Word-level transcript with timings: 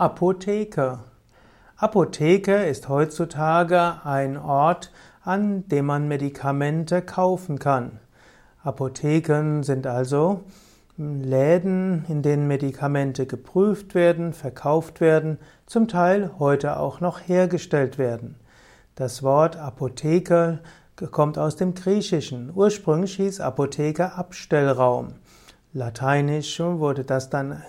Apotheke. 0.00 1.00
Apotheke 1.76 2.64
ist 2.64 2.88
heutzutage 2.88 4.00
ein 4.02 4.38
Ort, 4.38 4.92
an 5.22 5.68
dem 5.68 5.84
man 5.84 6.08
Medikamente 6.08 7.02
kaufen 7.02 7.58
kann. 7.58 7.98
Apotheken 8.64 9.62
sind 9.62 9.86
also 9.86 10.40
Läden, 10.96 12.06
in 12.08 12.22
denen 12.22 12.46
Medikamente 12.46 13.26
geprüft 13.26 13.94
werden, 13.94 14.32
verkauft 14.32 15.02
werden, 15.02 15.36
zum 15.66 15.86
Teil 15.86 16.30
heute 16.38 16.78
auch 16.78 17.00
noch 17.00 17.20
hergestellt 17.20 17.98
werden. 17.98 18.36
Das 18.94 19.22
Wort 19.22 19.58
Apotheke 19.58 20.60
kommt 21.10 21.36
aus 21.36 21.56
dem 21.56 21.74
Griechischen. 21.74 22.52
Ursprünglich 22.54 23.16
hieß 23.16 23.40
Apotheke 23.40 24.14
Abstellraum. 24.14 25.12
Lateinisch 25.74 26.58
wurde 26.58 27.04
das 27.04 27.28
dann 27.28 27.62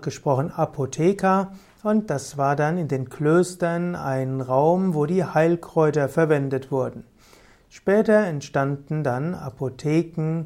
gesprochen 0.00 0.52
Apotheca 0.52 1.52
und 1.82 2.10
das 2.10 2.38
war 2.38 2.56
dann 2.56 2.78
in 2.78 2.88
den 2.88 3.08
Klöstern 3.08 3.96
ein 3.96 4.40
Raum, 4.40 4.94
wo 4.94 5.06
die 5.06 5.24
Heilkräuter 5.24 6.08
verwendet 6.08 6.70
wurden. 6.70 7.04
Später 7.68 8.26
entstanden 8.26 9.02
dann 9.02 9.34
Apotheken 9.34 10.44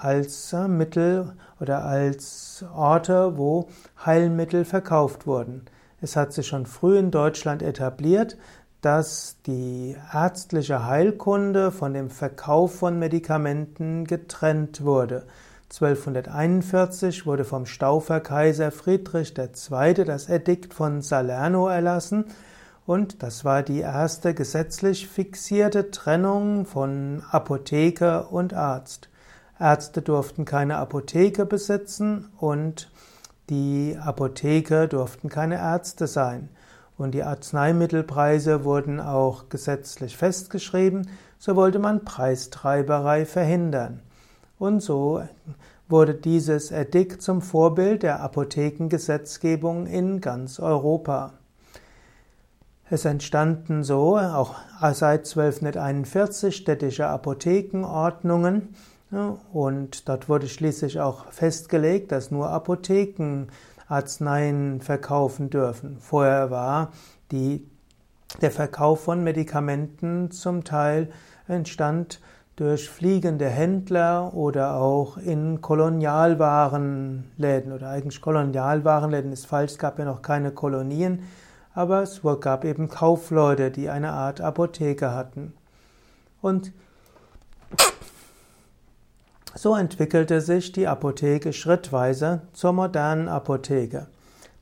als 0.00 0.54
Mittel 0.68 1.32
oder 1.60 1.84
als 1.84 2.64
Orte, 2.74 3.38
wo 3.38 3.68
Heilmittel 4.04 4.64
verkauft 4.64 5.26
wurden. 5.26 5.64
Es 6.00 6.14
hat 6.14 6.32
sich 6.32 6.46
schon 6.46 6.66
früh 6.66 6.98
in 6.98 7.10
Deutschland 7.10 7.62
etabliert, 7.62 8.36
dass 8.82 9.36
die 9.46 9.96
ärztliche 10.12 10.84
Heilkunde 10.84 11.70
von 11.70 11.94
dem 11.94 12.10
Verkauf 12.10 12.74
von 12.74 12.98
Medikamenten 12.98 14.04
getrennt 14.04 14.84
wurde. 14.84 15.24
1241 15.72 17.24
wurde 17.24 17.44
vom 17.46 17.64
Stauferkaiser 17.64 18.70
Friedrich 18.70 19.32
II. 19.38 20.04
das 20.04 20.28
Edikt 20.28 20.74
von 20.74 21.00
Salerno 21.00 21.66
erlassen 21.66 22.26
und 22.84 23.22
das 23.22 23.46
war 23.46 23.62
die 23.62 23.78
erste 23.78 24.34
gesetzlich 24.34 25.08
fixierte 25.08 25.90
Trennung 25.90 26.66
von 26.66 27.22
Apotheker 27.30 28.30
und 28.30 28.52
Arzt. 28.52 29.08
Ärzte 29.58 30.02
durften 30.02 30.44
keine 30.44 30.76
Apotheke 30.76 31.46
besitzen 31.46 32.28
und 32.36 32.90
die 33.48 33.96
Apotheker 33.98 34.88
durften 34.88 35.30
keine 35.30 35.56
Ärzte 35.56 36.06
sein. 36.06 36.50
Und 36.98 37.12
die 37.12 37.22
Arzneimittelpreise 37.22 38.64
wurden 38.64 39.00
auch 39.00 39.48
gesetzlich 39.48 40.18
festgeschrieben, 40.18 41.08
so 41.38 41.56
wollte 41.56 41.78
man 41.78 42.04
Preistreiberei 42.04 43.24
verhindern. 43.24 44.02
Und 44.62 44.78
so 44.78 45.20
wurde 45.88 46.14
dieses 46.14 46.70
Edikt 46.70 47.20
zum 47.20 47.42
Vorbild 47.42 48.04
der 48.04 48.20
Apothekengesetzgebung 48.20 49.88
in 49.88 50.20
ganz 50.20 50.60
Europa. 50.60 51.32
Es 52.88 53.04
entstanden 53.04 53.82
so 53.82 54.16
auch 54.16 54.54
seit 54.92 55.26
1241 55.26 56.54
städtische 56.54 57.08
Apothekenordnungen 57.08 58.76
und 59.52 60.08
dort 60.08 60.28
wurde 60.28 60.46
schließlich 60.46 61.00
auch 61.00 61.32
festgelegt, 61.32 62.12
dass 62.12 62.30
nur 62.30 62.50
Apotheken 62.50 63.48
Arzneien 63.88 64.80
verkaufen 64.80 65.50
dürfen. 65.50 65.98
Vorher 65.98 66.52
war 66.52 66.92
die, 67.32 67.68
der 68.40 68.52
Verkauf 68.52 69.02
von 69.02 69.24
Medikamenten 69.24 70.30
zum 70.30 70.62
Teil 70.62 71.10
entstand 71.48 72.20
durch 72.62 72.88
fliegende 72.88 73.48
Händler 73.48 74.34
oder 74.34 74.76
auch 74.76 75.16
in 75.16 75.60
Kolonialwarenläden 75.60 77.72
oder 77.72 77.88
eigentlich 77.88 78.20
Kolonialwarenläden 78.20 79.32
ist 79.32 79.46
falsch, 79.46 79.72
es 79.72 79.78
gab 79.78 79.98
ja 79.98 80.04
noch 80.04 80.22
keine 80.22 80.52
Kolonien, 80.52 81.24
aber 81.74 82.02
es 82.02 82.20
gab 82.40 82.64
eben 82.64 82.88
Kaufleute, 82.88 83.72
die 83.72 83.90
eine 83.90 84.12
Art 84.12 84.40
Apotheke 84.40 85.12
hatten. 85.12 85.54
Und 86.40 86.72
so 89.56 89.74
entwickelte 89.74 90.40
sich 90.40 90.70
die 90.70 90.86
Apotheke 90.86 91.52
schrittweise 91.52 92.42
zur 92.52 92.74
modernen 92.74 93.28
Apotheke. 93.28 94.06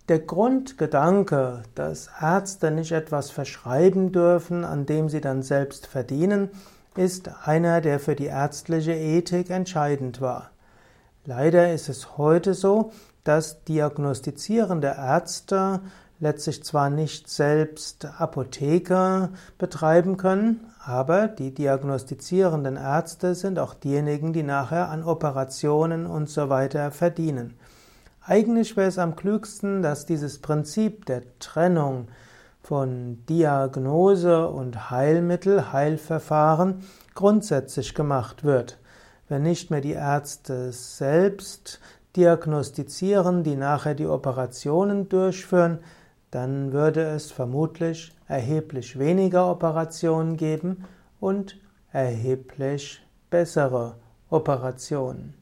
Der 0.09 0.21
Grundgedanke, 0.21 1.65
dass 1.75 2.09
Ärzte 2.19 2.71
nicht 2.71 2.93
etwas 2.93 3.31
verschreiben 3.31 4.11
dürfen, 4.11 4.65
an 4.65 4.87
dem 4.87 5.11
sie 5.11 5.21
dann 5.21 5.43
selbst 5.43 5.87
verdienen, 5.87 6.49
ist 6.97 7.31
einer, 7.45 7.81
der 7.81 8.01
für 8.01 8.17
die 8.17 8.27
ärztliche 8.27 8.93
Ethik 8.93 9.51
entscheidend 9.51 10.21
war. 10.21 10.51
Leider 11.25 11.73
ist 11.73 11.89
es 11.89 12.19
heute 12.19 12.55
so, 12.55 12.93
dass 13.25 13.65
diagnostizierende 13.65 14.95
Ärzte 14.99 15.81
letztlich 16.19 16.63
zwar 16.65 16.91
nicht 16.91 17.29
selbst 17.29 18.07
Apotheker 18.19 19.31
betreiben 19.59 20.17
können, 20.17 20.61
aber 20.85 21.29
die 21.29 21.53
diagnostizierenden 21.53 22.77
Ärzte 22.77 23.35
sind 23.35 23.59
auch 23.59 23.75
diejenigen, 23.75 24.33
die 24.33 24.43
nachher 24.43 24.89
an 24.91 25.03
Operationen 25.03 26.07
und 26.07 26.29
so 26.29 26.49
weiter 26.49 26.91
verdienen. 26.91 27.55
Eigentlich 28.23 28.77
wäre 28.77 28.89
es 28.89 28.99
am 28.99 29.17
klügsten, 29.17 29.83
dass 29.83 30.07
dieses 30.07 30.41
Prinzip 30.41 31.07
der 31.07 31.23
Trennung 31.39 32.09
von 32.63 33.25
Diagnose 33.27 34.49
und 34.49 34.91
Heilmittel, 34.91 35.73
Heilverfahren 35.73 36.83
grundsätzlich 37.15 37.95
gemacht 37.95 38.45
wird. 38.45 38.79
Wenn 39.29 39.43
nicht 39.43 39.71
mehr 39.71 39.81
die 39.81 39.93
Ärzte 39.93 40.73
selbst 40.73 41.81
diagnostizieren, 42.17 43.45
die 43.45 43.57
nachher 43.57 43.95
die 43.95 44.07
Operationen 44.07 45.09
durchführen, 45.09 45.79
dann 46.31 46.73
würde 46.73 47.03
es 47.03 47.31
vermutlich 47.33 48.13
erheblich 48.29 48.99
weniger 48.99 49.51
Operationen 49.51 50.37
geben 50.37 50.85
und 51.19 51.59
erheblich 51.93 53.03
bessere 53.31 53.97
Operationen. 54.29 55.40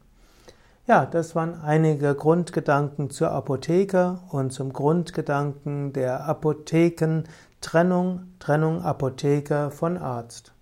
Ja, 0.88 1.04
das 1.04 1.36
waren 1.36 1.60
einige 1.60 2.14
Grundgedanken 2.14 3.10
zur 3.10 3.30
Apotheke 3.30 4.20
und 4.30 4.54
zum 4.54 4.72
Grundgedanken 4.72 5.92
der 5.92 6.24
Apothekentrennung, 6.24 8.32
Trennung 8.38 8.80
Apotheke 8.80 9.70
von 9.70 9.98
Arzt. 9.98 10.54